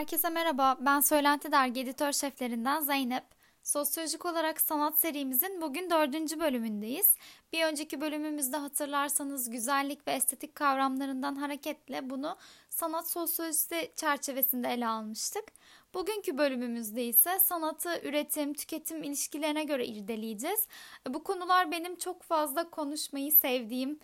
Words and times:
Herkese 0.00 0.28
merhaba, 0.28 0.78
ben 0.80 1.00
Söylenti 1.00 1.52
Dergi 1.52 1.80
editör 1.80 2.12
şeflerinden 2.12 2.80
Zeynep. 2.80 3.24
Sosyolojik 3.62 4.26
olarak 4.26 4.60
sanat 4.60 4.98
serimizin 4.98 5.60
bugün 5.60 5.90
dördüncü 5.90 6.40
bölümündeyiz. 6.40 7.14
Bir 7.52 7.64
önceki 7.64 8.00
bölümümüzde 8.00 8.56
hatırlarsanız 8.56 9.50
güzellik 9.50 10.06
ve 10.06 10.12
estetik 10.12 10.54
kavramlarından 10.54 11.34
hareketle 11.36 12.10
bunu 12.10 12.36
sanat 12.70 13.10
sosyolojisi 13.10 13.92
çerçevesinde 13.96 14.68
ele 14.68 14.86
almıştık. 14.86 15.44
Bugünkü 15.94 16.38
bölümümüzde 16.38 17.04
ise 17.04 17.38
sanatı 17.38 18.00
üretim, 18.02 18.54
tüketim 18.54 19.02
ilişkilerine 19.02 19.64
göre 19.64 19.86
irdeleyeceğiz. 19.86 20.66
Bu 21.08 21.24
konular 21.24 21.70
benim 21.70 21.96
çok 21.96 22.22
fazla 22.22 22.70
konuşmayı 22.70 23.32
sevdiğim, 23.32 24.00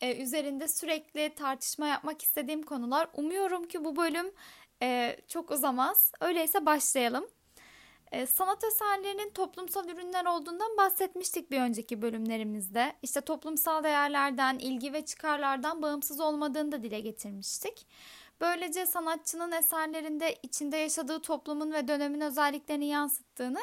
e, 0.00 0.22
üzerinde 0.22 0.68
sürekli 0.68 1.34
tartışma 1.34 1.86
yapmak 1.86 2.22
istediğim 2.22 2.62
konular. 2.62 3.08
Umuyorum 3.14 3.68
ki 3.68 3.84
bu 3.84 3.96
bölüm 3.96 4.30
e, 4.82 5.16
çok 5.28 5.50
uzamaz. 5.50 6.12
Öyleyse 6.20 6.66
başlayalım. 6.66 7.26
E, 8.12 8.26
sanat 8.26 8.64
eserlerinin 8.64 9.30
toplumsal 9.30 9.88
ürünler 9.88 10.24
olduğundan 10.24 10.76
bahsetmiştik 10.76 11.50
bir 11.50 11.60
önceki 11.60 12.02
bölümlerimizde. 12.02 12.92
İşte 13.02 13.20
toplumsal 13.20 13.84
değerlerden, 13.84 14.58
ilgi 14.58 14.92
ve 14.92 15.04
çıkarlardan 15.04 15.82
bağımsız 15.82 16.20
olmadığını 16.20 16.72
da 16.72 16.82
dile 16.82 17.00
getirmiştik. 17.00 17.86
Böylece 18.40 18.86
sanatçının 18.86 19.52
eserlerinde 19.52 20.36
içinde 20.42 20.76
yaşadığı 20.76 21.22
toplumun 21.22 21.72
ve 21.72 21.88
dönemin 21.88 22.20
özelliklerini 22.20 22.86
yansıttığını 22.86 23.60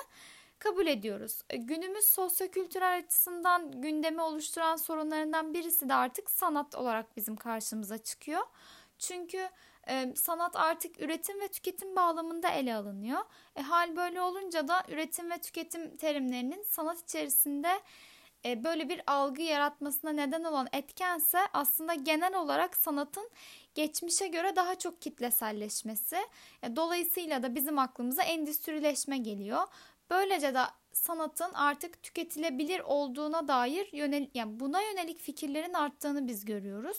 kabul 0.59 0.87
ediyoruz. 0.87 1.41
E, 1.49 1.57
günümüz 1.57 2.05
sosyokültürel 2.05 2.97
açısından 2.97 3.81
gündemi 3.81 4.21
oluşturan 4.21 4.75
sorunlarından 4.75 5.53
birisi 5.53 5.89
de 5.89 5.93
artık 5.93 6.29
sanat 6.29 6.75
olarak 6.75 7.17
bizim 7.17 7.35
karşımıza 7.35 7.97
çıkıyor. 7.97 8.41
Çünkü 8.99 9.49
e, 9.89 10.13
sanat 10.15 10.55
artık 10.55 11.01
üretim 11.01 11.41
ve 11.41 11.47
tüketim 11.47 11.95
bağlamında 11.95 12.49
ele 12.49 12.75
alınıyor. 12.75 13.21
E, 13.55 13.61
hal 13.61 13.95
böyle 13.95 14.21
olunca 14.21 14.67
da 14.67 14.83
üretim 14.87 15.31
ve 15.31 15.37
tüketim 15.37 15.97
terimlerinin 15.97 16.63
sanat 16.63 17.01
içerisinde 17.01 17.79
e, 18.45 18.63
böyle 18.63 18.89
bir 18.89 19.01
algı 19.07 19.41
yaratmasına 19.41 20.11
neden 20.11 20.43
olan 20.43 20.67
etkense 20.71 21.39
aslında 21.53 21.93
genel 21.93 22.35
olarak 22.35 22.77
sanatın 22.77 23.29
geçmişe 23.75 24.27
göre 24.27 24.55
daha 24.55 24.75
çok 24.75 25.01
kitleselleşmesi. 25.01 26.17
E, 26.63 26.75
dolayısıyla 26.75 27.43
da 27.43 27.55
bizim 27.55 27.79
aklımıza 27.79 28.23
endüstrileşme 28.23 29.17
geliyor. 29.17 29.67
Böylece 30.09 30.53
de 30.53 30.61
sanatın 30.93 31.53
artık 31.53 32.03
tüketilebilir 32.03 32.79
olduğuna 32.79 33.47
dair 33.47 33.89
yönel 33.93 34.27
yani 34.33 34.59
buna 34.59 34.81
yönelik 34.81 35.19
fikirlerin 35.19 35.73
arttığını 35.73 36.27
biz 36.27 36.45
görüyoruz. 36.45 36.97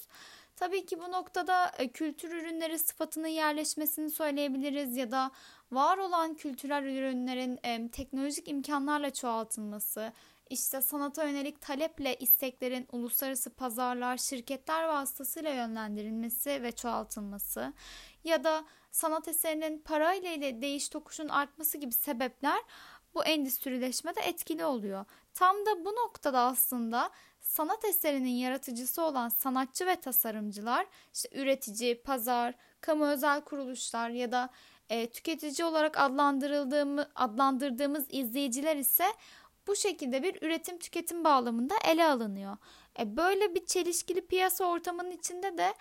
Tabii 0.58 0.86
ki 0.86 1.00
bu 1.00 1.12
noktada 1.12 1.72
e, 1.78 1.88
kültür 1.88 2.30
ürünleri 2.30 2.78
sıfatının 2.78 3.28
yerleşmesini 3.28 4.10
söyleyebiliriz 4.10 4.96
ya 4.96 5.10
da 5.10 5.30
var 5.72 5.98
olan 5.98 6.34
kültürel 6.34 6.82
ürünlerin 6.82 7.88
teknolojik 7.88 8.48
imkanlarla 8.48 9.12
çoğaltılması, 9.12 10.12
işte 10.50 10.82
sanata 10.82 11.24
yönelik 11.24 11.60
taleple 11.60 12.16
isteklerin 12.16 12.88
uluslararası 12.92 13.50
pazarlar, 13.50 14.16
şirketler 14.16 14.84
vasıtasıyla 14.84 15.50
yönlendirilmesi 15.50 16.62
ve 16.62 16.72
çoğaltılması 16.72 17.72
ya 18.24 18.44
da 18.44 18.64
sanat 18.90 19.28
eserinin 19.28 19.78
parayla 19.78 20.30
ile 20.30 20.62
değiş 20.62 20.88
tokuşun 20.88 21.28
artması 21.28 21.78
gibi 21.78 21.92
sebepler 21.92 22.62
bu 23.14 23.24
endüstrileşmede 23.24 24.20
etkili 24.20 24.64
oluyor. 24.64 25.04
Tam 25.34 25.56
da 25.66 25.84
bu 25.84 25.88
noktada 25.88 26.40
aslında 26.40 27.10
sanat 27.58 27.84
eserinin 27.84 28.36
yaratıcısı 28.36 29.02
olan 29.02 29.28
sanatçı 29.28 29.86
ve 29.86 29.96
tasarımcılar, 29.96 30.86
işte 31.14 31.28
üretici, 31.32 32.02
pazar, 32.02 32.54
kamu 32.80 33.06
özel 33.06 33.40
kuruluşlar 33.40 34.10
ya 34.10 34.32
da 34.32 34.50
e, 34.90 35.10
tüketici 35.10 35.66
olarak 35.66 35.98
adlandırıldığımız, 35.98 37.06
adlandırdığımız 37.14 38.06
izleyiciler 38.10 38.76
ise 38.76 39.04
bu 39.66 39.76
şekilde 39.76 40.22
bir 40.22 40.42
üretim 40.42 40.78
tüketim 40.78 41.24
bağlamında 41.24 41.74
ele 41.84 42.04
alınıyor. 42.04 42.56
E, 42.98 43.16
böyle 43.16 43.54
bir 43.54 43.66
çelişkili 43.66 44.26
piyasa 44.26 44.64
ortamının 44.64 45.10
içinde 45.10 45.58
de 45.58 45.74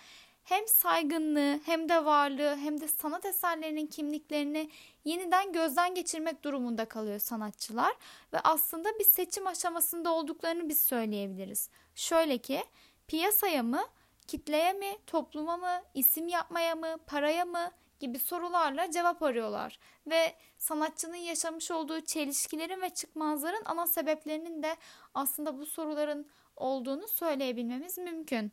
hem 0.48 0.68
saygınlığı 0.68 1.60
hem 1.66 1.90
de 1.90 2.06
varlığı 2.06 2.56
hem 2.56 2.82
de 2.82 2.88
sanat 2.88 3.26
eserlerinin 3.26 3.88
kimliklerini 3.88 4.70
yeniden 5.06 5.54
gözden 5.54 5.96
geçirmek 5.96 6.44
durumunda 6.44 6.86
kalıyor 6.86 7.20
sanatçılar 7.20 7.94
ve 8.34 8.40
aslında 8.40 9.00
bir 9.00 9.04
seçim 9.04 9.48
aşamasında 9.48 10.14
olduklarını 10.14 10.70
biz 10.70 10.82
söyleyebiliriz. 10.82 11.70
Şöyle 11.96 12.38
ki 12.38 12.64
piyasaya 13.08 13.64
mı, 13.64 13.82
kitleye 14.28 14.74
mi, 14.74 14.98
topluma 15.08 15.58
mı, 15.58 15.82
isim 15.94 16.28
yapmaya 16.28 16.76
mı, 16.76 16.98
paraya 17.08 17.46
mı 17.46 17.72
gibi 18.00 18.20
sorularla 18.20 18.92
cevap 18.92 19.24
arıyorlar 19.24 19.80
ve 20.08 20.36
sanatçının 20.58 21.16
yaşamış 21.16 21.72
olduğu 21.72 22.02
çelişkilerin 22.02 22.82
ve 22.82 22.90
çıkmazların 22.90 23.66
ana 23.66 23.88
sebeplerinin 23.88 24.64
de 24.64 24.76
aslında 25.14 25.60
bu 25.60 25.66
soruların 25.66 26.28
olduğunu 26.56 27.08
söyleyebilmemiz 27.08 27.98
mümkün. 27.98 28.52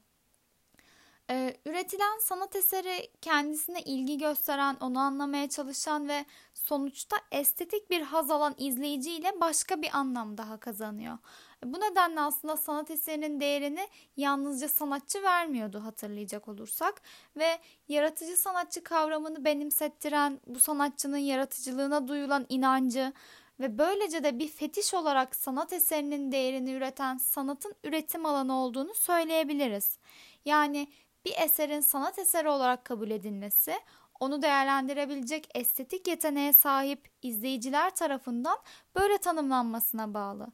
Ee, 1.31 1.57
üretilen 1.67 2.19
sanat 2.21 2.57
eseri 2.57 3.11
kendisine 3.21 3.83
ilgi 3.83 4.19
gösteren, 4.19 4.77
onu 4.81 4.99
anlamaya 4.99 5.49
çalışan 5.49 6.09
ve 6.09 6.25
sonuçta 6.55 7.17
estetik 7.33 7.91
bir 7.91 8.01
haz 8.01 8.31
alan 8.31 8.55
izleyiciyle 8.59 9.41
başka 9.41 9.83
bir 9.83 9.91
anlam 9.97 10.39
daha 10.39 10.57
kazanıyor. 10.57 11.19
Bu 11.65 11.81
nedenle 11.81 12.21
aslında 12.21 12.57
sanat 12.57 12.91
eserinin 12.91 13.41
değerini 13.41 13.89
yalnızca 14.17 14.69
sanatçı 14.69 15.23
vermiyordu 15.23 15.85
hatırlayacak 15.85 16.49
olursak 16.49 17.03
ve 17.37 17.59
yaratıcı 17.89 18.37
sanatçı 18.37 18.85
kavramını 18.85 19.45
benimsettiren, 19.45 20.41
bu 20.47 20.61
sanatçının 20.61 21.19
yaratıcılığına 21.19 22.09
duyulan 22.09 22.47
inancı 22.49 23.13
ve 23.61 23.79
böylece 23.79 24.25
de 24.25 24.39
bir 24.39 24.49
fetiş 24.49 24.95
olarak 24.95 25.37
sanat 25.37 25.73
eserinin 25.73 26.33
değerini 26.33 26.73
üreten 26.73 27.17
sanatın 27.17 27.75
üretim 27.85 28.27
alanı 28.27 28.55
olduğunu 28.55 28.95
söyleyebiliriz. 28.95 29.99
Yani 30.45 30.89
bir 31.25 31.35
eserin 31.37 31.81
sanat 31.81 32.19
eseri 32.19 32.49
olarak 32.49 32.85
kabul 32.85 33.11
edilmesi, 33.11 33.75
onu 34.21 34.43
değerlendirebilecek 34.43 35.49
estetik 35.55 36.09
yeteneğe 36.09 36.53
sahip 36.53 37.09
izleyiciler 37.23 37.95
tarafından 37.95 38.59
böyle 38.97 39.19
tanımlanmasına 39.19 40.15
bağlı. 40.15 40.47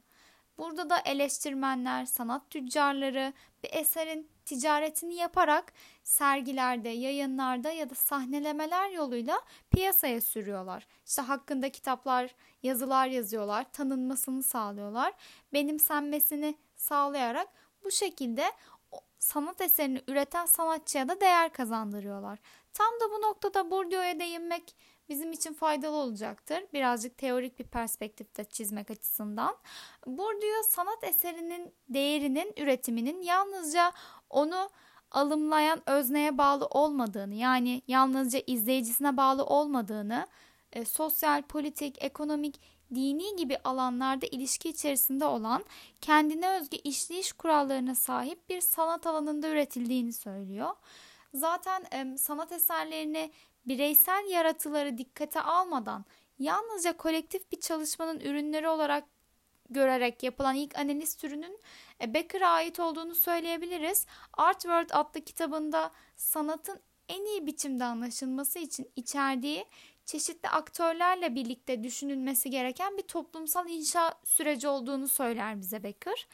Burada 0.57 0.89
da 0.89 0.99
eleştirmenler, 1.05 2.05
sanat 2.05 2.49
tüccarları 2.49 3.33
bir 3.63 3.69
eserin 3.73 4.29
ticaretini 4.45 5.15
yaparak 5.15 5.73
sergilerde, 6.03 6.89
yayınlarda 6.89 7.71
ya 7.71 7.89
da 7.89 7.95
sahnelemeler 7.95 8.89
yoluyla 8.89 9.41
piyasaya 9.71 10.21
sürüyorlar. 10.21 10.87
İşte 11.05 11.21
hakkında 11.21 11.69
kitaplar, 11.69 12.35
yazılar 12.63 13.07
yazıyorlar, 13.07 13.71
tanınmasını 13.71 14.43
sağlıyorlar, 14.43 15.13
benimsenmesini 15.53 16.55
sağlayarak 16.75 17.47
bu 17.83 17.91
şekilde 17.91 18.51
sanat 19.21 19.61
eserini 19.61 20.01
üreten 20.07 20.45
sanatçıya 20.45 21.09
da 21.09 21.21
değer 21.21 21.53
kazandırıyorlar. 21.53 22.39
Tam 22.73 22.93
da 23.01 23.11
bu 23.11 23.21
noktada 23.21 23.71
Bourdieu'ya 23.71 24.19
değinmek 24.19 24.75
bizim 25.09 25.31
için 25.31 25.53
faydalı 25.53 25.95
olacaktır. 25.95 26.63
Birazcık 26.73 27.17
teorik 27.17 27.59
bir 27.59 27.63
perspektifte 27.63 28.43
çizmek 28.43 28.91
açısından. 28.91 29.57
Bourdieu 30.05 30.63
sanat 30.69 31.03
eserinin 31.03 31.73
değerinin 31.89 32.53
üretiminin 32.57 33.21
yalnızca 33.21 33.91
onu 34.29 34.69
alımlayan 35.11 35.89
özneye 35.89 36.37
bağlı 36.37 36.65
olmadığını 36.65 37.35
yani 37.35 37.81
yalnızca 37.87 38.41
izleyicisine 38.47 39.17
bağlı 39.17 39.45
olmadığını 39.45 40.27
e, 40.73 40.85
sosyal, 40.85 41.41
politik, 41.41 42.03
ekonomik 42.03 42.61
dini 42.95 43.35
gibi 43.35 43.57
alanlarda 43.63 44.25
ilişki 44.25 44.69
içerisinde 44.69 45.25
olan 45.25 45.65
kendine 46.01 46.49
özgü 46.49 46.77
işleyiş 46.77 47.33
kurallarına 47.33 47.95
sahip 47.95 48.49
bir 48.49 48.61
sanat 48.61 49.07
alanında 49.07 49.49
üretildiğini 49.49 50.13
söylüyor. 50.13 50.75
Zaten 51.33 51.85
e, 51.93 52.17
sanat 52.17 52.51
eserlerini 52.51 53.31
bireysel 53.65 54.25
yaratıları 54.29 54.97
dikkate 54.97 55.41
almadan 55.41 56.05
yalnızca 56.39 56.97
kolektif 56.97 57.51
bir 57.51 57.59
çalışmanın 57.59 58.19
ürünleri 58.19 58.67
olarak 58.67 59.03
görerek 59.69 60.23
yapılan 60.23 60.55
ilk 60.55 60.79
analiz 60.79 61.15
türünün 61.15 61.59
e, 62.01 62.13
Becker'a 62.13 62.49
ait 62.49 62.79
olduğunu 62.79 63.15
söyleyebiliriz. 63.15 64.05
Art 64.33 64.61
World 64.61 64.89
adlı 64.91 65.21
kitabında 65.21 65.91
sanatın 66.15 66.79
en 67.09 67.25
iyi 67.25 67.45
biçimde 67.45 67.83
anlaşılması 67.83 68.59
için 68.59 68.91
içerdiği 68.95 69.65
çeşitli 70.11 70.49
aktörlerle 70.49 71.35
birlikte 71.35 71.83
düşünülmesi 71.83 72.49
gereken 72.49 72.97
bir 72.97 73.01
toplumsal 73.01 73.69
inşa 73.69 74.13
süreci 74.23 74.67
olduğunu 74.67 75.07
söyler 75.07 75.59
bize 75.61 75.83
Becker. 75.83 76.27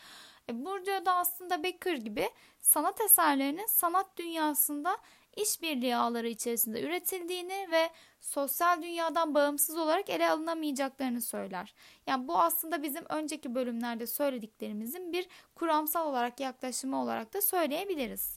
E, 0.50 0.66
burada 0.66 1.06
da 1.06 1.16
aslında 1.16 1.64
Becker 1.64 1.96
gibi 1.96 2.30
sanat 2.60 3.02
eserlerinin 3.02 3.66
sanat 3.66 4.18
dünyasında 4.18 4.98
işbirliği 5.36 5.96
ağları 5.96 6.28
içerisinde 6.28 6.82
üretildiğini 6.82 7.68
ve 7.72 7.90
sosyal 8.22 8.82
dünyadan 8.82 9.36
bağımsız 9.36 9.78
olarak 9.78 10.10
ele 10.10 10.30
alınamayacaklarını 10.30 11.22
söyler. 11.22 11.74
Yani 12.08 12.28
bu 12.28 12.40
aslında 12.40 12.84
bizim 12.84 13.04
önceki 13.10 13.56
bölümlerde 13.56 14.08
söylediklerimizin 14.08 15.14
bir 15.14 15.28
kuramsal 15.56 16.10
olarak 16.10 16.40
yaklaşımı 16.40 17.02
olarak 17.02 17.34
da 17.34 17.42
söyleyebiliriz. 17.42 18.37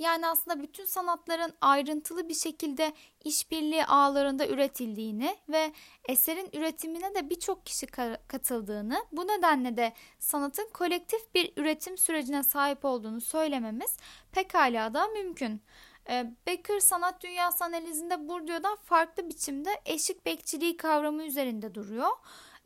Yani 0.00 0.26
aslında 0.26 0.62
bütün 0.62 0.84
sanatların 0.84 1.52
ayrıntılı 1.60 2.28
bir 2.28 2.34
şekilde 2.34 2.92
işbirliği 3.24 3.84
ağlarında 3.84 4.46
üretildiğini 4.48 5.36
ve 5.48 5.72
eserin 6.08 6.48
üretimine 6.52 7.14
de 7.14 7.30
birçok 7.30 7.66
kişi 7.66 7.86
katıldığını, 8.28 9.04
bu 9.12 9.28
nedenle 9.28 9.76
de 9.76 9.92
sanatın 10.18 10.68
kolektif 10.72 11.34
bir 11.34 11.52
üretim 11.56 11.98
sürecine 11.98 12.42
sahip 12.42 12.84
olduğunu 12.84 13.20
söylememiz 13.20 13.96
pekala 14.32 14.94
da 14.94 15.06
mümkün. 15.06 15.62
Ee, 16.08 16.26
Becker 16.46 16.80
sanat 16.80 17.22
dünyası 17.22 17.64
analizinde 17.64 18.28
Bourdieu'dan 18.28 18.76
farklı 18.76 19.28
biçimde 19.28 19.70
eşik 19.86 20.26
bekçiliği 20.26 20.76
kavramı 20.76 21.22
üzerinde 21.22 21.74
duruyor. 21.74 22.10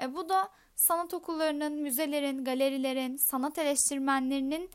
E, 0.02 0.14
bu 0.14 0.28
da 0.28 0.48
sanat 0.76 1.14
okullarının, 1.14 1.72
müzelerin, 1.72 2.44
galerilerin, 2.44 3.16
sanat 3.16 3.58
eleştirmenlerinin 3.58 4.70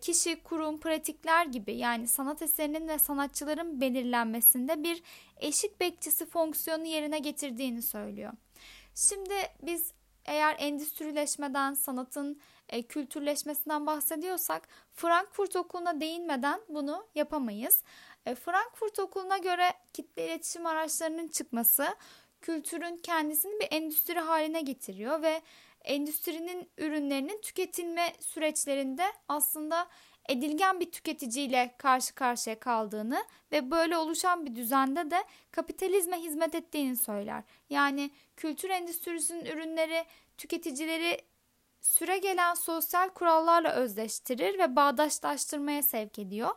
kişi, 0.00 0.42
kurum, 0.42 0.80
pratikler 0.80 1.46
gibi 1.46 1.76
yani 1.76 2.06
sanat 2.06 2.42
eserinin 2.42 2.88
ve 2.88 2.98
sanatçıların 2.98 3.80
belirlenmesinde 3.80 4.82
bir 4.82 5.02
eşik 5.36 5.80
bekçisi 5.80 6.26
fonksiyonu 6.26 6.84
yerine 6.84 7.18
getirdiğini 7.18 7.82
söylüyor. 7.82 8.32
Şimdi 8.94 9.34
biz 9.62 9.92
eğer 10.24 10.56
endüstrileşmeden, 10.58 11.74
sanatın 11.74 12.40
e, 12.68 12.82
kültürleşmesinden 12.82 13.86
bahsediyorsak 13.86 14.68
Frankfurt 14.94 15.56
Okulu'na 15.56 16.00
değinmeden 16.00 16.60
bunu 16.68 17.06
yapamayız. 17.14 17.82
E, 18.26 18.34
Frankfurt 18.34 18.98
Okulu'na 18.98 19.38
göre 19.38 19.72
kitle 19.92 20.26
iletişim 20.26 20.66
araçlarının 20.66 21.28
çıkması 21.28 21.86
kültürün 22.40 22.96
kendisini 22.96 23.60
bir 23.60 23.68
endüstri 23.70 24.18
haline 24.18 24.60
getiriyor 24.60 25.22
ve 25.22 25.42
endüstrinin 25.88 26.70
ürünlerinin 26.78 27.40
tüketilme 27.40 28.12
süreçlerinde 28.20 29.04
aslında 29.28 29.88
edilgen 30.28 30.80
bir 30.80 30.92
tüketiciyle 30.92 31.74
karşı 31.78 32.14
karşıya 32.14 32.60
kaldığını 32.60 33.24
ve 33.52 33.70
böyle 33.70 33.96
oluşan 33.96 34.46
bir 34.46 34.56
düzende 34.56 35.10
de 35.10 35.24
kapitalizme 35.50 36.20
hizmet 36.20 36.54
ettiğini 36.54 36.96
söyler. 36.96 37.42
Yani 37.70 38.10
kültür 38.36 38.70
endüstrisinin 38.70 39.44
ürünleri 39.44 40.04
tüketicileri 40.38 41.20
süre 41.80 42.18
gelen 42.18 42.54
sosyal 42.54 43.08
kurallarla 43.08 43.72
özleştirir 43.72 44.58
ve 44.58 44.76
bağdaşlaştırmaya 44.76 45.82
sevk 45.82 46.18
ediyor. 46.18 46.50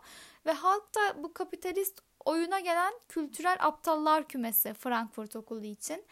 Ve 0.46 0.52
halk 0.52 0.96
da 0.96 1.24
bu 1.24 1.34
kapitalist 1.34 2.02
oyuna 2.26 2.60
gelen 2.60 2.94
kültürel 3.10 3.58
aptallar 3.60 4.28
kümesi 4.28 4.74
Frankfurt 4.74 5.36
Okulu 5.36 5.66
için 5.66 6.06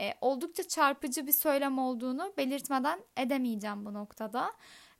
e, 0.00 0.14
oldukça 0.20 0.68
çarpıcı 0.68 1.26
bir 1.26 1.32
söylem 1.32 1.78
olduğunu 1.78 2.32
belirtmeden 2.36 3.00
edemeyeceğim 3.16 3.86
bu 3.86 3.94
noktada. 3.94 4.52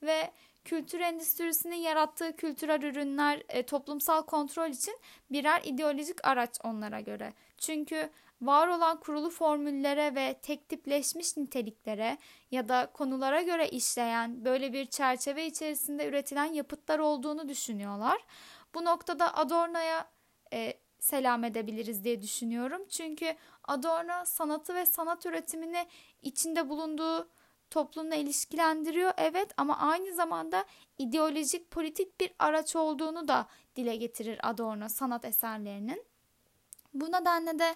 Ve 0.02 0.30
kültür 0.64 1.00
endüstrisinin 1.00 1.76
yarattığı 1.76 2.36
kültürel 2.36 2.82
ürünler 2.82 3.42
e, 3.48 3.62
toplumsal 3.62 4.22
kontrol 4.22 4.68
için 4.68 4.98
birer 5.30 5.60
ideolojik 5.64 6.26
araç 6.26 6.58
onlara 6.64 7.00
göre. 7.00 7.32
Çünkü 7.58 8.10
var 8.42 8.68
olan 8.68 9.00
kurulu 9.00 9.30
formüllere 9.30 10.14
ve 10.14 10.34
tek 10.42 10.68
tipleşmiş 10.68 11.36
niteliklere 11.36 12.18
ya 12.50 12.68
da 12.68 12.90
konulara 12.94 13.42
göre 13.42 13.68
işleyen 13.68 14.44
böyle 14.44 14.72
bir 14.72 14.86
çerçeve 14.86 15.46
içerisinde 15.46 16.08
üretilen 16.08 16.52
yapıtlar 16.52 16.98
olduğunu 16.98 17.48
düşünüyorlar. 17.48 18.24
Bu 18.74 18.84
noktada 18.84 19.36
Adorno'ya 19.36 20.08
e, 20.52 20.74
selam 20.98 21.44
edebiliriz 21.44 22.04
diye 22.04 22.22
düşünüyorum. 22.22 22.82
Çünkü 22.88 23.36
Adorno 23.64 24.24
sanatı 24.24 24.74
ve 24.74 24.86
sanat 24.86 25.26
üretimini 25.26 25.86
içinde 26.22 26.68
bulunduğu 26.68 27.28
toplumla 27.70 28.14
ilişkilendiriyor 28.14 29.12
evet 29.16 29.50
ama 29.56 29.78
aynı 29.78 30.14
zamanda 30.14 30.64
ideolojik 30.98 31.70
politik 31.70 32.20
bir 32.20 32.32
araç 32.38 32.76
olduğunu 32.76 33.28
da 33.28 33.46
dile 33.76 33.96
getirir 33.96 34.50
Adorno 34.50 34.88
sanat 34.88 35.24
eserlerinin. 35.24 36.04
Bu 36.94 37.12
nedenle 37.12 37.58
de 37.58 37.74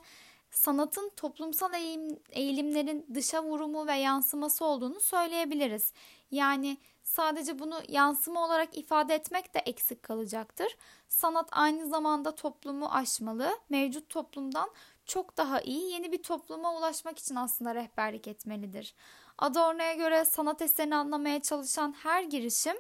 sanatın 0.51 1.11
toplumsal 1.17 1.75
eğilim, 1.75 2.19
eğilimlerin 2.31 3.07
dışa 3.15 3.43
vurumu 3.43 3.87
ve 3.87 3.95
yansıması 3.95 4.65
olduğunu 4.65 5.01
söyleyebiliriz. 5.01 5.93
Yani 6.31 6.77
sadece 7.11 7.59
bunu 7.59 7.83
yansıma 7.89 8.45
olarak 8.45 8.79
ifade 8.79 9.15
etmek 9.15 9.55
de 9.55 9.59
eksik 9.59 10.03
kalacaktır. 10.03 10.77
Sanat 11.09 11.49
aynı 11.53 11.87
zamanda 11.87 12.35
toplumu 12.35 12.87
aşmalı, 12.87 13.59
mevcut 13.71 14.09
toplumdan 14.09 14.71
çok 15.07 15.37
daha 15.37 15.61
iyi 15.61 15.93
yeni 15.93 16.13
bir 16.13 16.23
topluma 16.23 16.77
ulaşmak 16.77 17.19
için 17.19 17.35
aslında 17.35 17.75
rehberlik 17.75 18.29
etmelidir. 18.29 18.95
Adorno'ya 19.39 19.95
göre 19.95 20.25
sanat 20.25 20.63
eserini 20.63 20.97
anlamaya 20.97 21.43
çalışan 21.43 21.93
her 21.93 22.23
girişim 22.23 22.77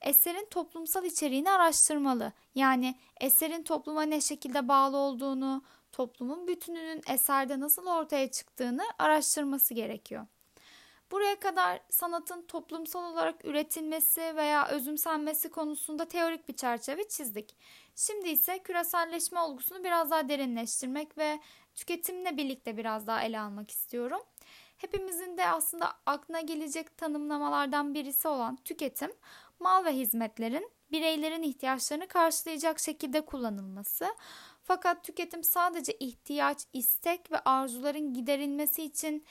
eserin 0.00 0.46
toplumsal 0.50 1.04
içeriğini 1.04 1.50
araştırmalı. 1.50 2.32
Yani 2.54 2.94
eserin 3.20 3.62
topluma 3.62 4.02
ne 4.02 4.20
şekilde 4.20 4.68
bağlı 4.68 4.96
olduğunu, 4.96 5.62
toplumun 5.92 6.48
bütününün 6.48 7.02
eserde 7.08 7.60
nasıl 7.60 7.86
ortaya 7.86 8.30
çıktığını 8.30 8.82
araştırması 8.98 9.74
gerekiyor. 9.74 10.26
Buraya 11.10 11.40
kadar 11.40 11.80
sanatın 11.90 12.42
toplumsal 12.42 13.12
olarak 13.12 13.44
üretilmesi 13.44 14.36
veya 14.36 14.68
özümsenmesi 14.68 15.50
konusunda 15.50 16.08
teorik 16.08 16.48
bir 16.48 16.56
çerçeve 16.56 17.08
çizdik. 17.08 17.56
Şimdi 17.96 18.28
ise 18.28 18.58
küreselleşme 18.58 19.40
olgusunu 19.40 19.84
biraz 19.84 20.10
daha 20.10 20.28
derinleştirmek 20.28 21.18
ve 21.18 21.40
tüketimle 21.74 22.36
birlikte 22.36 22.76
biraz 22.76 23.06
daha 23.06 23.22
ele 23.22 23.40
almak 23.40 23.70
istiyorum. 23.70 24.20
Hepimizin 24.78 25.38
de 25.38 25.48
aslında 25.48 25.92
aklına 26.06 26.40
gelecek 26.40 26.96
tanımlamalardan 26.96 27.94
birisi 27.94 28.28
olan 28.28 28.56
tüketim, 28.56 29.12
mal 29.60 29.84
ve 29.84 29.92
hizmetlerin 29.92 30.70
bireylerin 30.92 31.42
ihtiyaçlarını 31.42 32.08
karşılayacak 32.08 32.80
şekilde 32.80 33.20
kullanılması. 33.20 34.06
Fakat 34.64 35.04
tüketim 35.04 35.44
sadece 35.44 35.92
ihtiyaç, 35.92 36.58
istek 36.72 37.32
ve 37.32 37.38
arzuların 37.38 38.14
giderilmesi 38.14 38.82
için 38.82 39.26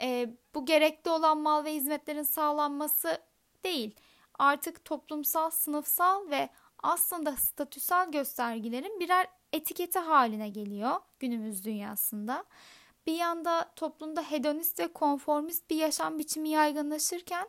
e, 0.00 0.30
bu 0.54 0.66
gerekli 0.66 1.10
olan 1.10 1.38
mal 1.38 1.64
ve 1.64 1.74
hizmetlerin 1.74 2.22
sağlanması 2.22 3.18
değil. 3.64 3.94
Artık 4.38 4.84
toplumsal, 4.84 5.50
sınıfsal 5.50 6.30
ve 6.30 6.48
aslında 6.82 7.36
statüsel 7.36 8.10
göstergilerin 8.10 9.00
birer 9.00 9.26
etiketi 9.52 9.98
haline 9.98 10.48
geliyor 10.48 11.00
günümüz 11.18 11.64
dünyasında. 11.64 12.44
Bir 13.06 13.14
yanda 13.14 13.72
toplumda 13.76 14.22
hedonist 14.22 14.80
ve 14.80 14.92
konformist 14.92 15.70
bir 15.70 15.76
yaşam 15.76 16.18
biçimi 16.18 16.48
yaygınlaşırken 16.48 17.48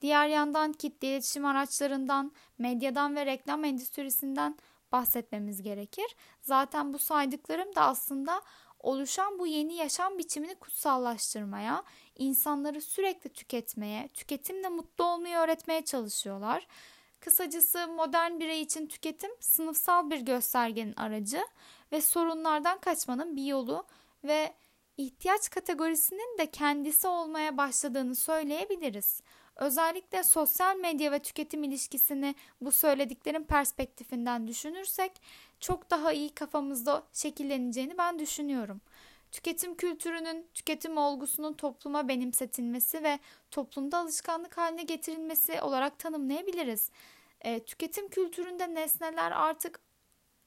diğer 0.00 0.28
yandan 0.28 0.72
kitle 0.72 1.08
iletişim 1.08 1.44
araçlarından, 1.44 2.32
medyadan 2.58 3.16
ve 3.16 3.26
reklam 3.26 3.64
endüstrisinden 3.64 4.58
bahsetmemiz 4.92 5.62
gerekir. 5.62 6.16
Zaten 6.40 6.92
bu 6.92 6.98
saydıklarım 6.98 7.74
da 7.74 7.82
aslında 7.82 8.42
oluşan 8.80 9.38
bu 9.38 9.46
yeni 9.46 9.74
yaşam 9.74 10.18
biçimini 10.18 10.54
kutsallaştırmaya, 10.54 11.84
insanları 12.18 12.80
sürekli 12.80 13.30
tüketmeye, 13.30 14.08
tüketimle 14.08 14.68
mutlu 14.68 15.04
olmayı 15.04 15.36
öğretmeye 15.36 15.84
çalışıyorlar. 15.84 16.66
Kısacası 17.20 17.88
modern 17.88 18.40
birey 18.40 18.62
için 18.62 18.86
tüketim 18.86 19.30
sınıfsal 19.40 20.10
bir 20.10 20.20
göstergenin 20.20 20.94
aracı 20.96 21.40
ve 21.92 22.00
sorunlardan 22.00 22.78
kaçmanın 22.78 23.36
bir 23.36 23.44
yolu 23.44 23.86
ve 24.24 24.54
ihtiyaç 24.96 25.50
kategorisinin 25.50 26.38
de 26.38 26.50
kendisi 26.50 27.08
olmaya 27.08 27.56
başladığını 27.56 28.14
söyleyebiliriz. 28.14 29.22
Özellikle 29.56 30.24
sosyal 30.24 30.76
medya 30.76 31.12
ve 31.12 31.18
tüketim 31.18 31.64
ilişkisini 31.64 32.34
bu 32.60 32.72
söylediklerin 32.72 33.44
perspektifinden 33.44 34.48
düşünürsek 34.48 35.12
çok 35.60 35.90
daha 35.90 36.12
iyi 36.12 36.34
kafamızda 36.34 37.02
şekilleneceğini 37.12 37.98
ben 37.98 38.18
düşünüyorum. 38.18 38.80
Tüketim 39.32 39.74
kültürünün, 39.74 40.46
tüketim 40.54 40.96
olgusunun 40.96 41.52
topluma 41.52 42.08
benimsetilmesi 42.08 43.02
ve 43.02 43.18
toplumda 43.50 43.98
alışkanlık 43.98 44.58
haline 44.58 44.82
getirilmesi 44.82 45.62
olarak 45.62 45.98
tanımlayabiliriz. 45.98 46.90
E, 47.40 47.64
tüketim 47.64 48.08
kültüründe 48.08 48.74
nesneler 48.74 49.32
artık 49.32 49.80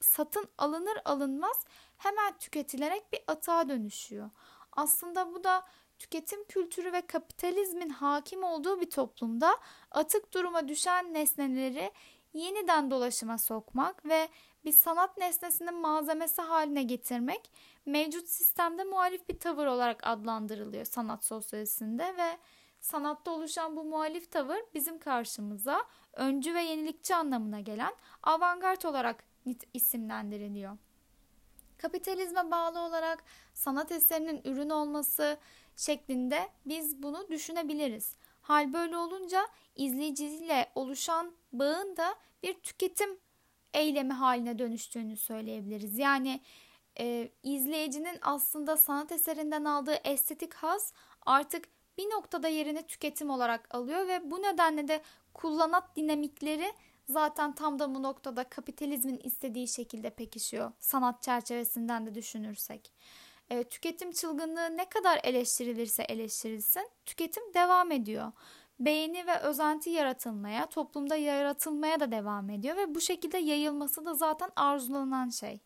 satın 0.01 0.47
alınır 0.57 0.97
alınmaz 1.05 1.65
hemen 1.97 2.37
tüketilerek 2.37 3.13
bir 3.13 3.19
atığa 3.27 3.69
dönüşüyor. 3.69 4.29
Aslında 4.71 5.33
bu 5.33 5.43
da 5.43 5.65
tüketim 5.99 6.43
kültürü 6.43 6.93
ve 6.93 7.01
kapitalizmin 7.01 7.89
hakim 7.89 8.43
olduğu 8.43 8.81
bir 8.81 8.89
toplumda 8.89 9.57
atık 9.91 10.33
duruma 10.33 10.67
düşen 10.67 11.13
nesneleri 11.13 11.91
yeniden 12.33 12.91
dolaşıma 12.91 13.37
sokmak 13.37 14.05
ve 14.05 14.29
bir 14.65 14.71
sanat 14.71 15.17
nesnesinin 15.17 15.75
malzemesi 15.75 16.41
haline 16.41 16.83
getirmek 16.83 17.51
mevcut 17.85 18.27
sistemde 18.27 18.83
muhalif 18.83 19.29
bir 19.29 19.39
tavır 19.39 19.65
olarak 19.65 20.07
adlandırılıyor 20.07 20.85
sanat 20.85 21.25
sosyolojisinde 21.25 22.17
ve 22.17 22.37
sanatta 22.79 23.31
oluşan 23.31 23.75
bu 23.75 23.83
muhalif 23.83 24.31
tavır 24.31 24.59
bizim 24.73 24.99
karşımıza 24.99 25.83
öncü 26.13 26.53
ve 26.53 26.61
yenilikçi 26.61 27.15
anlamına 27.15 27.59
gelen 27.59 27.93
avantgard 28.23 28.83
olarak 28.83 29.23
isimlendiriliyor. 29.73 30.77
Kapitalizme 31.77 32.51
bağlı 32.51 32.79
olarak 32.79 33.23
sanat 33.53 33.91
eserinin 33.91 34.41
ürün 34.45 34.69
olması 34.69 35.37
şeklinde 35.75 36.49
biz 36.65 37.03
bunu 37.03 37.27
düşünebiliriz. 37.29 38.15
Hal 38.41 38.73
böyle 38.73 38.97
olunca 38.97 39.47
izleyiciyle 39.75 40.71
oluşan 40.75 41.31
bağın 41.53 41.97
da 41.97 42.15
bir 42.43 42.53
tüketim 42.53 43.19
eylemi 43.73 44.13
haline 44.13 44.59
dönüştüğünü 44.59 45.17
söyleyebiliriz. 45.17 45.97
Yani 45.97 46.41
e, 46.99 47.29
izleyicinin 47.43 48.17
aslında 48.21 48.77
sanat 48.77 49.11
eserinden 49.11 49.65
aldığı 49.65 49.99
estetik 50.03 50.53
haz 50.53 50.93
artık 51.25 51.65
bir 51.97 52.05
noktada 52.05 52.47
yerini 52.47 52.87
tüketim 52.87 53.29
olarak 53.29 53.75
alıyor 53.75 54.07
ve 54.07 54.31
bu 54.31 54.41
nedenle 54.41 54.87
de 54.87 55.01
kullanat 55.33 55.95
dinamikleri 55.95 56.73
zaten 57.09 57.55
tam 57.55 57.79
da 57.79 57.95
bu 57.95 58.03
noktada 58.03 58.43
kapitalizmin 58.43 59.19
istediği 59.23 59.67
şekilde 59.67 60.09
pekişiyor. 60.09 60.71
Sanat 60.79 61.21
çerçevesinden 61.21 62.05
de 62.05 62.15
düşünürsek. 62.15 62.91
E, 63.49 63.63
tüketim 63.63 64.11
çılgınlığı 64.11 64.77
ne 64.77 64.89
kadar 64.89 65.19
eleştirilirse 65.23 66.03
eleştirilsin, 66.03 66.89
tüketim 67.05 67.53
devam 67.53 67.91
ediyor. 67.91 68.31
Beğeni 68.79 69.27
ve 69.27 69.39
özenti 69.39 69.89
yaratılmaya, 69.89 70.65
toplumda 70.65 71.15
yaratılmaya 71.15 71.99
da 71.99 72.11
devam 72.11 72.49
ediyor 72.49 72.77
ve 72.77 72.95
bu 72.95 73.01
şekilde 73.01 73.37
yayılması 73.37 74.05
da 74.05 74.13
zaten 74.13 74.49
arzulanan 74.55 75.29
şey. 75.29 75.59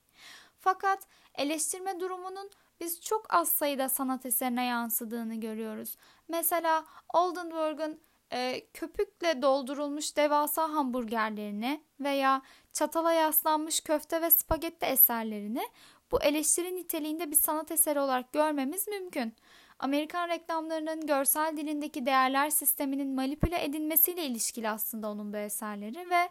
Fakat 0.59 1.07
eleştirme 1.35 1.99
durumunun 1.99 2.49
biz 2.79 3.01
çok 3.01 3.33
az 3.33 3.49
sayıda 3.49 3.89
sanat 3.89 4.25
eserine 4.25 4.65
yansıdığını 4.65 5.35
görüyoruz. 5.35 5.97
Mesela 6.27 6.85
Oldenburg'un 7.13 7.99
e, 8.33 8.67
köpükle 8.73 9.41
doldurulmuş 9.41 10.17
devasa 10.17 10.73
hamburgerlerini 10.73 11.83
veya 11.99 12.41
çatala 12.73 13.11
yaslanmış 13.11 13.81
köfte 13.81 14.21
ve 14.21 14.31
spagetti 14.31 14.85
eserlerini 14.85 15.63
bu 16.11 16.23
eleştiri 16.23 16.75
niteliğinde 16.75 17.31
bir 17.31 17.35
sanat 17.35 17.71
eseri 17.71 17.99
olarak 17.99 18.33
görmemiz 18.33 18.87
mümkün. 18.87 19.33
Amerikan 19.79 20.29
reklamlarının 20.29 21.07
görsel 21.07 21.57
dilindeki 21.57 22.05
değerler 22.05 22.49
sisteminin 22.49 23.15
manipüle 23.15 23.63
edilmesiyle 23.63 24.25
ilişkili 24.25 24.69
aslında 24.69 25.09
onun 25.09 25.33
bu 25.33 25.37
eserleri 25.37 26.09
ve 26.09 26.29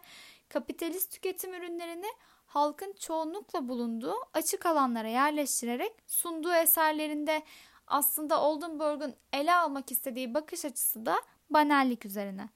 kapitalist 0.49 1.11
tüketim 1.11 1.53
ürünlerini 1.53 2.07
halkın 2.45 2.93
çoğunlukla 2.99 3.67
bulunduğu 3.67 4.15
açık 4.33 4.65
alanlara 4.65 5.07
yerleştirerek 5.07 5.93
sunduğu 6.07 6.53
eserlerinde 6.53 7.41
aslında 7.87 8.41
Oldenburg'un 8.41 9.15
ele 9.33 9.53
almak 9.53 9.91
istediği 9.91 10.33
bakış 10.33 10.65
açısı 10.65 11.05
da 11.05 11.15
banellik 11.49 12.05
üzerine. 12.05 12.49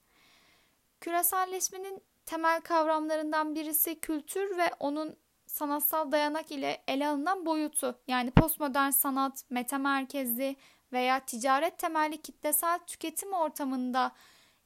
Küreselleşmenin 1.01 2.01
temel 2.25 2.61
kavramlarından 2.61 3.55
birisi 3.55 3.99
kültür 3.99 4.57
ve 4.57 4.71
onun 4.79 5.15
sanatsal 5.51 6.11
dayanak 6.11 6.51
ile 6.51 6.83
ele 6.87 7.07
alınan 7.07 7.45
boyutu. 7.45 7.99
Yani 8.07 8.31
postmodern 8.31 8.89
sanat, 8.89 9.43
meta 9.49 9.77
merkezli 9.77 10.55
veya 10.93 11.19
ticaret 11.19 11.77
temelli 11.77 12.21
kitlesel 12.21 12.79
tüketim 12.79 13.33
ortamında 13.33 14.11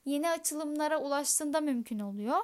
yeni 0.06 0.30
açılımlara 0.30 0.98
ulaştığında 0.98 1.62
mümkün 1.62 2.00
oluyor. 2.00 2.38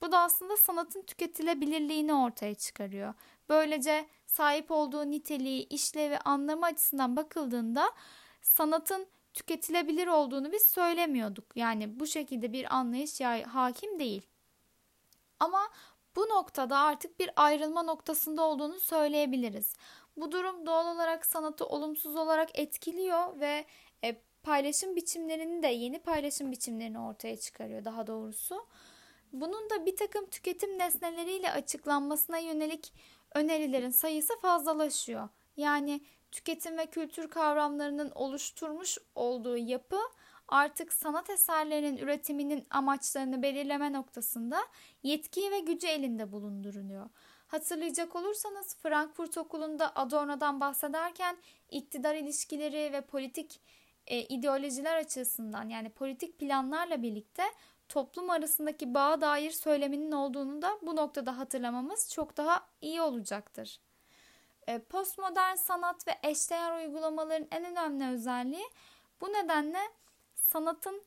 Bu 0.00 0.12
da 0.12 0.18
aslında 0.18 0.56
sanatın 0.56 1.02
tüketilebilirliğini 1.02 2.14
ortaya 2.14 2.54
çıkarıyor. 2.54 3.14
Böylece 3.48 4.06
sahip 4.26 4.70
olduğu 4.70 5.10
niteliği, 5.10 5.68
işlevi, 5.68 6.18
anlamı 6.18 6.66
açısından 6.66 7.16
bakıldığında 7.16 7.92
sanatın 8.42 9.06
tüketilebilir 9.34 10.06
olduğunu 10.06 10.52
biz 10.52 10.62
söylemiyorduk. 10.62 11.44
Yani 11.56 12.00
bu 12.00 12.06
şekilde 12.06 12.52
bir 12.52 12.76
anlayış 12.76 13.20
hakim 13.46 13.98
değil. 13.98 14.26
Ama 15.40 15.68
bu 16.18 16.28
noktada 16.28 16.78
artık 16.78 17.20
bir 17.20 17.30
ayrılma 17.36 17.82
noktasında 17.82 18.42
olduğunu 18.42 18.80
söyleyebiliriz. 18.80 19.74
Bu 20.16 20.32
durum 20.32 20.66
doğal 20.66 20.94
olarak 20.94 21.26
sanatı 21.26 21.66
olumsuz 21.66 22.16
olarak 22.16 22.58
etkiliyor 22.58 23.40
ve 23.40 23.64
e, 24.04 24.16
paylaşım 24.42 24.96
biçimlerini 24.96 25.62
de 25.62 25.66
yeni 25.66 25.98
paylaşım 25.98 26.52
biçimlerini 26.52 26.98
ortaya 26.98 27.36
çıkarıyor 27.36 27.84
daha 27.84 28.06
doğrusu. 28.06 28.66
Bunun 29.32 29.70
da 29.70 29.86
bir 29.86 29.96
takım 29.96 30.26
tüketim 30.26 30.78
nesneleriyle 30.78 31.50
açıklanmasına 31.50 32.38
yönelik 32.38 32.92
önerilerin 33.34 33.90
sayısı 33.90 34.40
fazlalaşıyor. 34.40 35.28
Yani 35.56 36.00
tüketim 36.32 36.78
ve 36.78 36.86
kültür 36.86 37.30
kavramlarının 37.30 38.12
oluşturmuş 38.14 38.98
olduğu 39.14 39.56
yapı 39.56 39.98
artık 40.48 40.92
sanat 40.92 41.30
eserlerinin 41.30 41.96
üretiminin 41.96 42.66
amaçlarını 42.70 43.42
belirleme 43.42 43.92
noktasında 43.92 44.58
yetki 45.02 45.50
ve 45.50 45.60
gücü 45.60 45.86
elinde 45.86 46.32
bulunduruyor. 46.32 47.10
Hatırlayacak 47.46 48.16
olursanız 48.16 48.76
Frankfurt 48.82 49.38
Okulu'nda 49.38 49.96
Adorno'dan 49.96 50.60
bahsederken 50.60 51.36
iktidar 51.70 52.14
ilişkileri 52.14 52.92
ve 52.92 53.00
politik 53.00 53.60
e, 54.06 54.20
ideolojiler 54.20 54.96
açısından 54.96 55.68
yani 55.68 55.90
politik 55.90 56.38
planlarla 56.38 57.02
birlikte 57.02 57.42
toplum 57.88 58.30
arasındaki 58.30 58.94
bağa 58.94 59.20
dair 59.20 59.50
söyleminin 59.50 60.12
olduğunu 60.12 60.62
da 60.62 60.78
bu 60.82 60.96
noktada 60.96 61.38
hatırlamamız 61.38 62.12
çok 62.12 62.36
daha 62.36 62.68
iyi 62.80 63.00
olacaktır. 63.00 63.80
E, 64.66 64.78
postmodern 64.78 65.54
sanat 65.54 66.08
ve 66.08 66.18
eşdeğer 66.22 66.76
uygulamaların 66.76 67.48
en 67.50 67.64
önemli 67.64 68.14
özelliği 68.14 68.66
bu 69.20 69.28
nedenle 69.28 69.78
sanatın 70.48 71.02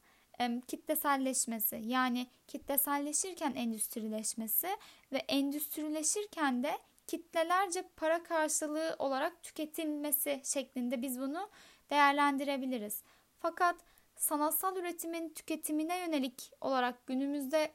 kitleselleşmesi 0.68 1.82
yani 1.84 2.28
kitleselleşirken 2.48 3.56
endüstrileşmesi 3.56 4.68
ve 5.12 5.18
endüstrileşirken 5.18 6.64
de 6.64 6.80
kitlelerce 7.08 7.90
para 7.98 8.24
karşılığı 8.24 8.96
olarak 9.00 9.44
tüketilmesi 9.44 10.42
şeklinde 10.44 11.02
biz 11.02 11.20
bunu 11.20 11.50
değerlendirebiliriz. 11.90 13.04
Fakat 13.40 13.76
sanatsal 14.16 14.78
üretimin 14.78 15.30
tüketimine 15.30 15.98
yönelik 16.00 16.52
olarak 16.62 17.08
günümüzde 17.08 17.72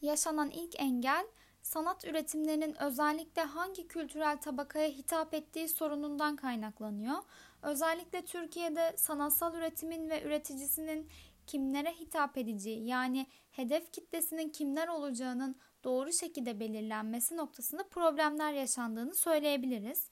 yaşanan 0.00 0.50
ilk 0.50 0.80
engel 0.80 1.26
sanat 1.62 2.04
üretimlerinin 2.04 2.82
özellikle 2.82 3.42
hangi 3.42 3.88
kültürel 3.88 4.40
tabakaya 4.40 4.88
hitap 4.88 5.34
ettiği 5.34 5.68
sorunundan 5.68 6.36
kaynaklanıyor. 6.36 7.18
Özellikle 7.62 8.24
Türkiye'de 8.24 8.94
sanatsal 8.96 9.54
üretimin 9.54 10.10
ve 10.10 10.22
üreticisinin 10.22 11.10
kimlere 11.46 11.92
hitap 11.92 12.38
edeceği 12.38 12.86
yani 12.86 13.26
hedef 13.50 13.92
kitlesinin 13.92 14.48
kimler 14.48 14.88
olacağının 14.88 15.56
doğru 15.84 16.12
şekilde 16.12 16.60
belirlenmesi 16.60 17.36
noktasında 17.36 17.88
problemler 17.88 18.52
yaşandığını 18.52 19.14
söyleyebiliriz. 19.14 20.10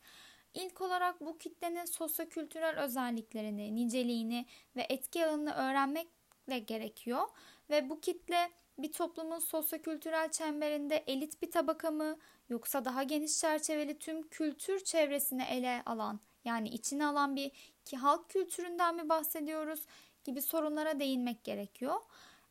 İlk 0.54 0.80
olarak 0.80 1.20
bu 1.20 1.38
kitlenin 1.38 1.84
sosyokültürel 1.84 2.78
özelliklerini, 2.78 3.76
niceliğini 3.76 4.46
ve 4.76 4.86
etki 4.88 5.26
alanını 5.26 5.52
öğrenmekle 5.52 6.58
gerekiyor 6.58 7.28
ve 7.70 7.90
bu 7.90 8.00
kitle 8.00 8.50
bir 8.78 8.92
toplumun 8.92 9.38
sosyokültürel 9.38 10.30
çemberinde 10.30 11.04
elit 11.06 11.42
bir 11.42 11.50
tabaka 11.50 11.90
mı 11.90 12.18
yoksa 12.48 12.84
daha 12.84 13.02
geniş 13.02 13.38
çerçeveli 13.38 13.98
tüm 13.98 14.28
kültür 14.28 14.84
çevresini 14.84 15.42
ele 15.42 15.82
alan 15.86 16.20
yani 16.44 16.68
içine 16.68 17.06
alan 17.06 17.36
bir 17.36 17.50
ki 17.84 17.96
halk 17.96 18.28
kültüründen 18.28 18.96
mi 18.96 19.08
bahsediyoruz 19.08 19.86
gibi 20.24 20.42
sorunlara 20.42 21.00
değinmek 21.00 21.44
gerekiyor. 21.44 22.00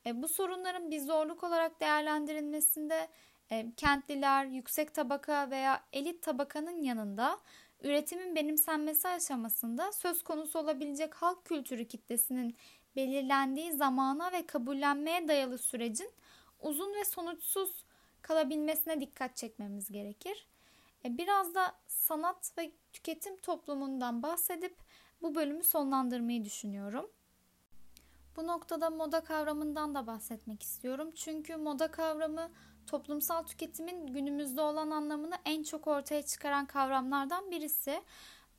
E, 0.05 0.22
bu 0.22 0.27
sorunların 0.27 0.91
bir 0.91 1.00
zorluk 1.00 1.43
olarak 1.43 1.79
değerlendirilmesinde 1.81 3.08
e, 3.51 3.72
kentliler, 3.77 4.46
yüksek 4.46 4.93
tabaka 4.96 5.50
veya 5.50 5.84
elit 5.93 6.22
tabakanın 6.24 6.81
yanında 6.81 7.39
üretimin 7.84 8.36
benimsenmesi 8.36 9.08
aşamasında 9.08 9.91
söz 9.91 10.24
konusu 10.24 10.60
olabilecek 10.60 11.15
halk 11.15 11.46
kültürü 11.46 11.88
kitlesinin 11.88 12.58
belirlendiği 12.96 13.74
zamana 13.74 14.31
ve 14.31 14.46
kabullenmeye 14.46 15.27
dayalı 15.27 15.58
sürecin 15.58 16.12
uzun 16.60 16.96
ve 16.96 17.05
sonuçsuz 17.05 17.86
kalabilmesine 18.22 19.01
dikkat 19.01 19.36
çekmemiz 19.36 19.91
gerekir. 19.91 20.48
E, 21.05 21.17
biraz 21.17 21.55
da 21.55 21.75
sanat 21.88 22.58
ve 22.58 22.72
tüketim 22.93 23.38
toplumundan 23.38 24.24
bahsedip 24.24 24.77
bu 25.22 25.36
bölümü 25.36 25.63
sonlandırmayı 25.63 26.46
düşünüyorum. 26.46 27.12
Bu 28.36 28.48
noktada 28.48 28.89
moda 28.89 29.22
kavramından 29.22 29.96
da 29.96 30.08
bahsetmek 30.08 30.63
istiyorum. 30.63 31.12
Çünkü 31.15 31.55
moda 31.55 31.91
kavramı 31.91 32.51
toplumsal 32.88 33.43
tüketimin 33.43 34.08
günümüzde 34.08 34.62
olan 34.62 34.91
anlamını 34.91 35.36
en 35.46 35.63
çok 35.63 35.88
ortaya 35.88 36.22
çıkaran 36.22 36.65
kavramlardan 36.65 37.51
birisi. 37.51 38.01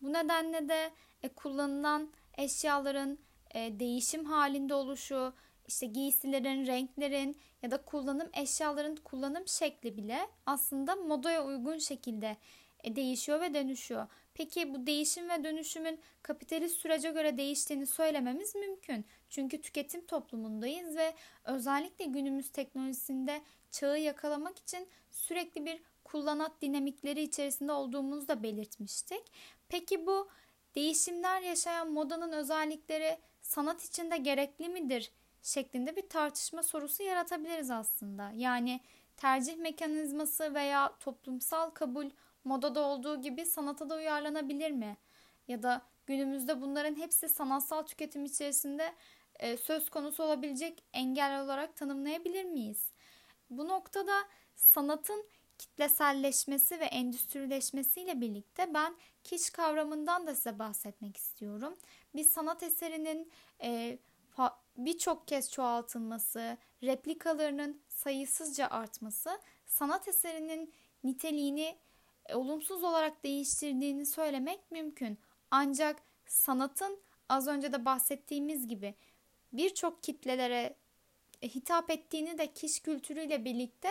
Bu 0.03 0.13
nedenle 0.13 0.69
de 0.69 0.91
e, 1.23 1.29
kullanılan 1.29 2.09
eşyaların 2.39 3.19
e, 3.55 3.81
değişim 3.81 4.25
halinde 4.25 4.75
oluşu, 4.75 5.33
işte 5.69 5.87
giysilerin, 5.87 6.67
renklerin 6.67 7.41
ya 7.63 7.71
da 7.71 7.85
kullanım 7.85 8.31
eşyaların 8.33 8.97
kullanım 8.97 9.49
şekli 9.49 9.97
bile 9.97 10.29
aslında 10.47 10.97
modaya 10.97 11.45
uygun 11.45 11.79
şekilde 11.79 12.37
değişiyor 12.85 13.41
ve 13.41 13.55
dönüşüyor. 13.55 14.07
Peki 14.35 14.75
bu 14.75 14.87
değişim 14.87 15.29
ve 15.29 15.45
dönüşümün 15.45 16.01
kapitalist 16.23 16.77
sürece 16.77 17.11
göre 17.11 17.39
değiştiğini 17.39 17.87
söylememiz 17.87 18.55
mümkün. 18.55 19.05
Çünkü 19.31 19.61
tüketim 19.61 20.07
toplumundayız 20.07 20.97
ve 20.97 21.15
özellikle 21.45 22.05
günümüz 22.05 22.53
teknolojisinde 22.53 23.43
çağı 23.71 24.01
yakalamak 24.01 24.59
için 24.59 24.89
sürekli 25.11 25.67
bir 25.67 25.81
kullanat 26.05 26.63
dinamikleri 26.63 27.23
içerisinde 27.23 27.73
olduğumuzu 27.73 28.29
da 28.29 28.43
belirtmiştik. 28.43 29.23
Peki 29.69 30.07
bu 30.07 30.29
değişimler 30.75 31.43
yaşayan 31.43 31.93
modanın 31.93 32.33
özellikleri 32.33 33.19
sanat 33.43 33.85
içinde 33.85 34.17
gerekli 34.17 34.69
midir 34.69 35.13
şeklinde 35.43 35.97
bir 35.97 36.09
tartışma 36.09 36.63
sorusu 36.63 37.03
yaratabiliriz 37.03 37.71
aslında. 37.71 38.33
Yani 38.37 38.81
tercih 39.17 39.57
mekanizması 39.57 40.55
veya 40.55 40.97
toplumsal 41.01 41.71
kabul 41.71 42.11
modada 42.45 42.81
olduğu 42.81 43.21
gibi 43.21 43.47
sanata 43.47 43.91
da 43.91 43.97
uyarlanabilir 43.97 44.71
mi? 44.71 44.97
Ya 45.49 45.63
da 45.63 45.83
günümüzde 46.07 46.61
bunların 46.61 46.95
hepsi 46.95 47.29
sanatsal 47.29 47.83
tüketim 47.83 48.25
içerisinde 48.25 48.95
e, 49.39 49.57
söz 49.57 49.91
konusu 49.91 50.23
olabilecek 50.23 50.85
engel 50.93 51.43
olarak 51.43 51.77
tanımlayabilir 51.77 52.45
miyiz? 52.45 52.93
Bu 53.51 53.69
noktada 53.69 54.13
sanatın 54.57 55.27
kitleselleşmesi 55.59 56.81
ve 56.81 56.85
endüstrileşmesiyle 56.85 58.21
birlikte 58.21 58.75
ben 58.75 58.97
kiş 59.25 59.51
kavramından 59.51 60.27
da 60.27 60.35
size 60.35 60.59
bahsetmek 60.59 61.17
istiyorum. 61.17 61.77
Bir 62.15 62.25
sanat 62.25 62.63
eserinin 62.63 63.31
e, 63.63 63.99
birçok 64.77 65.29
kez 65.29 65.53
çoğaltılması, 65.53 66.59
replikalarının 66.83 67.83
sayısızca 67.89 68.67
artması 68.67 69.41
sanat 69.67 70.09
eserinin 70.09 70.73
niteliğini 71.05 71.79
olumsuz 72.35 72.85
olarak 72.85 73.25
değiştirdiğini 73.25 74.07
söylemek 74.07 74.71
mümkün. 74.71 75.19
Ancak 75.51 76.03
sanatın 76.27 76.99
az 77.29 77.49
önce 77.49 77.73
de 77.73 77.85
bahsettiğimiz 77.85 78.69
gibi 78.69 78.95
birçok 79.53 80.03
kitlelere 80.03 80.77
e, 81.43 81.49
hitap 81.49 81.91
ettiğini 81.91 82.39
de 82.39 82.53
kiş 82.53 82.81
kültürüyle 82.81 83.45
birlikte 83.45 83.89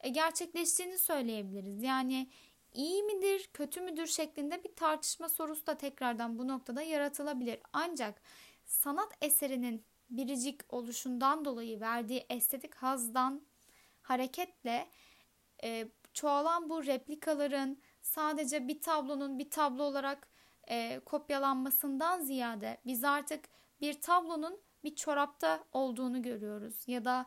e, 0.00 0.08
gerçekleştiğini 0.08 0.98
söyleyebiliriz. 0.98 1.82
Yani 1.82 2.28
iyi 2.74 3.02
midir, 3.02 3.50
kötü 3.52 3.80
müdür 3.80 4.06
şeklinde 4.06 4.64
bir 4.64 4.74
tartışma 4.76 5.28
sorusu 5.28 5.66
da 5.66 5.78
tekrardan 5.78 6.38
bu 6.38 6.48
noktada 6.48 6.82
yaratılabilir. 6.82 7.60
Ancak 7.72 8.22
sanat 8.64 9.12
eserinin 9.20 9.84
biricik 10.10 10.72
oluşundan 10.74 11.44
dolayı 11.44 11.80
verdiği 11.80 12.26
estetik 12.28 12.74
hazdan 12.74 13.42
hareketle 14.02 14.88
e, 15.62 15.88
çoğalan 16.18 16.70
bu 16.70 16.86
replikaların 16.86 17.78
sadece 18.02 18.68
bir 18.68 18.80
tablonun 18.80 19.38
bir 19.38 19.50
tablo 19.50 19.82
olarak 19.82 20.28
e, 20.68 21.00
kopyalanmasından 21.00 22.20
ziyade 22.20 22.78
biz 22.86 23.04
artık 23.04 23.44
bir 23.80 24.00
tablonun 24.00 24.60
bir 24.84 24.96
çorapta 24.96 25.64
olduğunu 25.72 26.22
görüyoruz 26.22 26.84
ya 26.86 27.04
da 27.04 27.26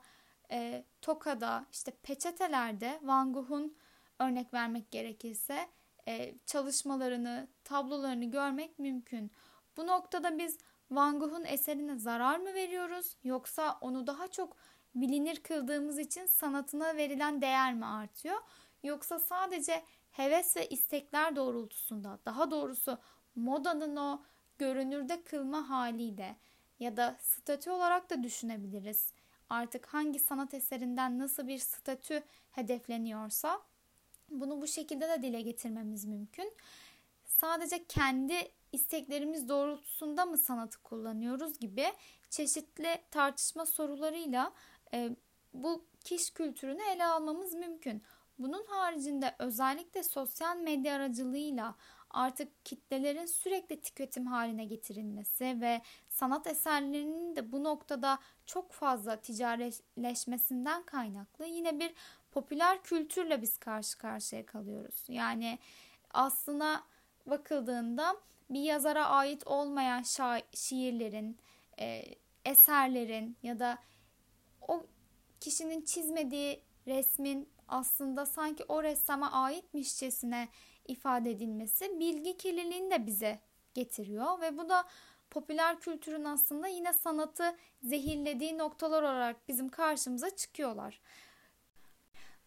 e, 0.52 0.86
tokada 1.02 1.66
işte 1.72 1.92
peçetelerde 1.92 3.00
Van 3.04 3.34
Gogh'un 3.34 3.78
örnek 4.20 4.54
vermek 4.54 4.92
gerekirse 4.92 5.70
e, 6.08 6.36
çalışmalarını, 6.46 7.48
tablolarını 7.64 8.26
görmek 8.26 8.80
mümkün. 8.80 9.32
Bu 9.78 9.88
noktada 9.88 10.38
biz 10.38 10.58
Van 10.92 11.20
Gogh'un 11.20 11.46
eserine 11.46 11.98
zarar 11.98 12.38
mı 12.38 12.54
veriyoruz 12.54 13.18
yoksa 13.24 13.78
onu 13.82 14.08
daha 14.08 14.28
çok 14.28 14.58
bilinir 14.96 15.44
kıldığımız 15.44 16.00
için 16.00 16.26
sanatına 16.26 16.96
verilen 16.96 17.42
değer 17.42 17.74
mi 17.74 17.86
artıyor? 17.86 18.38
Yoksa 18.84 19.20
sadece 19.20 19.84
heves 20.12 20.58
ve 20.58 20.68
istekler 20.68 21.36
doğrultusunda 21.36 22.20
daha 22.26 22.52
doğrusu 22.52 22.98
modanın 23.36 23.96
o 23.96 24.22
görünürde 24.58 25.24
kılma 25.24 25.70
haliyle 25.70 26.36
ya 26.80 26.98
da 26.98 27.18
statü 27.20 27.70
olarak 27.70 28.10
da 28.10 28.24
düşünebiliriz. 28.24 29.14
Artık 29.50 29.86
hangi 29.88 30.20
sanat 30.20 30.54
eserinden 30.54 31.20
nasıl 31.20 31.48
bir 31.48 31.58
statü 31.58 32.24
hedefleniyorsa 32.52 33.62
bunu 34.30 34.62
bu 34.62 34.68
şekilde 34.68 35.10
de 35.10 35.22
dile 35.22 35.42
getirmemiz 35.42 36.06
mümkün. 36.06 36.54
Sadece 37.26 37.86
kendi 37.86 38.52
isteklerimiz 38.72 39.50
doğrultusunda 39.50 40.26
mı 40.26 40.38
sanatı 40.38 40.84
kullanıyoruz 40.84 41.60
gibi 41.60 41.86
çeşitli 42.30 43.02
tartışma 43.12 43.66
sorularıyla 43.66 44.54
e, 44.94 45.10
bu 45.54 45.86
kiş 46.04 46.30
kültürünü 46.30 46.82
ele 46.82 47.06
almamız 47.06 47.54
mümkün. 47.54 48.04
Bunun 48.44 48.66
haricinde 48.66 49.36
özellikle 49.40 50.04
sosyal 50.04 50.58
medya 50.58 50.96
aracılığıyla 50.96 51.76
artık 52.10 52.66
kitlelerin 52.66 53.26
sürekli 53.26 53.82
tüketim 53.82 54.28
haline 54.28 54.66
getirilmesi 54.66 55.58
ve 55.62 55.82
sanat 56.10 56.48
eserlerinin 56.48 57.36
de 57.36 57.52
bu 57.52 57.64
noktada 57.64 58.20
çok 58.46 58.72
fazla 58.72 59.16
ticaretleşmesinden 59.16 60.84
kaynaklı 60.84 61.46
yine 61.46 61.80
bir 61.80 61.94
popüler 62.32 62.84
kültürle 62.84 63.42
biz 63.42 63.58
karşı 63.58 63.98
karşıya 63.98 64.46
kalıyoruz. 64.46 65.04
Yani 65.08 65.60
aslına 66.14 66.84
bakıldığında 67.26 68.16
bir 68.50 68.62
yazara 68.62 69.06
ait 69.06 69.48
olmayan 69.48 70.02
şa- 70.02 70.58
şiirlerin, 70.58 71.38
e, 71.80 72.04
eserlerin 72.46 73.38
ya 73.44 73.60
da 73.60 73.78
o 74.68 74.86
kişinin 75.40 75.82
çizmediği 75.82 76.62
resmin 76.88 77.50
aslında 77.72 78.26
sanki 78.26 78.64
o 78.68 78.84
ressama 78.84 79.32
aitmişçesine 79.32 80.50
ifade 80.88 81.32
edilmesi 81.32 82.00
bilgi 82.00 82.38
kirliliğini 82.38 82.92
de 82.92 83.06
bize 83.06 83.40
getiriyor 83.74 84.42
ve 84.42 84.58
bu 84.58 84.70
da 84.70 84.84
popüler 85.30 85.80
kültürün 85.80 86.24
aslında 86.24 86.68
yine 86.68 86.94
sanatı 86.94 87.56
zehirlediği 87.84 88.58
noktalar 88.58 89.04
olarak 89.04 89.48
bizim 89.48 89.70
karşımıza 89.70 90.36
çıkıyorlar. 90.36 91.02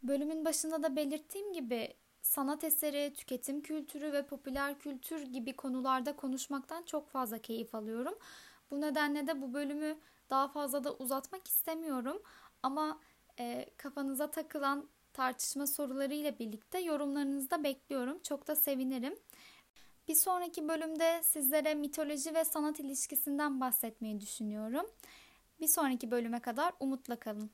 Bölümün 0.03 0.45
başında 0.45 0.83
da 0.83 0.97
belirttiğim 0.97 1.53
gibi 1.53 1.97
sanat 2.23 2.65
eseri, 2.65 3.15
tüketim 3.15 3.61
kültürü 3.61 4.13
ve 4.13 4.27
popüler 4.27 4.79
kültür 4.79 5.23
gibi 5.23 5.57
konularda 5.57 6.17
konuşmaktan 6.17 6.83
çok 6.83 7.09
fazla 7.09 7.39
keyif 7.39 7.75
alıyorum. 7.75 8.15
Bu 8.71 8.81
nedenle 8.81 9.27
de 9.27 9.43
bu 9.43 9.55
bölümü 9.55 9.99
daha 10.31 10.49
fazla 10.49 10.85
da 10.85 10.95
uzatmak 10.95 11.49
istemiyorum. 11.49 12.23
Ama 12.63 13.01
e, 13.39 13.71
kafanıza 13.77 14.31
takılan 14.31 14.89
tartışma 15.15 15.67
soruları 15.67 16.15
ile 16.15 16.39
birlikte 16.39 16.79
yorumlarınızı 16.79 17.51
da 17.51 17.65
bekliyorum. 17.65 18.19
Çok 18.23 18.47
da 18.49 18.57
sevinirim. 18.57 19.15
Bir 20.09 20.15
sonraki 20.15 20.69
bölümde 20.69 21.23
sizlere 21.23 21.75
mitoloji 21.75 22.35
ve 22.35 22.45
sanat 22.45 22.81
ilişkisinden 22.81 23.61
bahsetmeyi 23.61 24.21
düşünüyorum. 24.21 24.87
Bir 25.61 25.69
sonraki 25.69 26.11
bölüme 26.11 26.41
kadar 26.41 26.73
umutla 26.81 27.17
kalın. 27.17 27.51